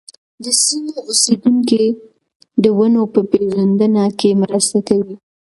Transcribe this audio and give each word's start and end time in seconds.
د 0.43 0.45
سیمو 0.63 0.95
اوسېدونکي 1.09 1.83
د 2.63 2.65
ونو 2.77 3.03
په 3.13 3.21
پېژندنه 3.31 4.03
کې 4.19 4.39
مرسته 4.43 4.77
کوي. 4.87 5.15